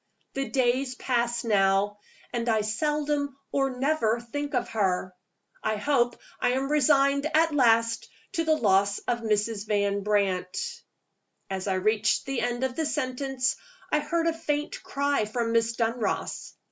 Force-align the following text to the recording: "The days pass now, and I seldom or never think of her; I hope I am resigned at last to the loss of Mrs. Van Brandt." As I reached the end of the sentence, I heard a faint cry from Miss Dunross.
"The 0.33 0.49
days 0.49 0.95
pass 0.95 1.43
now, 1.43 1.99
and 2.33 2.49
I 2.49 2.61
seldom 2.61 3.37
or 3.51 3.77
never 3.79 4.19
think 4.19 4.55
of 4.55 4.69
her; 4.69 5.13
I 5.63 5.75
hope 5.75 6.19
I 6.39 6.53
am 6.53 6.71
resigned 6.71 7.27
at 7.35 7.53
last 7.53 8.09
to 8.31 8.43
the 8.43 8.55
loss 8.55 8.97
of 9.07 9.19
Mrs. 9.19 9.67
Van 9.67 10.01
Brandt." 10.01 10.81
As 11.51 11.67
I 11.67 11.75
reached 11.75 12.25
the 12.25 12.41
end 12.41 12.63
of 12.63 12.75
the 12.75 12.87
sentence, 12.87 13.57
I 13.91 13.99
heard 13.99 14.25
a 14.25 14.33
faint 14.33 14.81
cry 14.81 15.25
from 15.25 15.51
Miss 15.51 15.73
Dunross. 15.75 16.53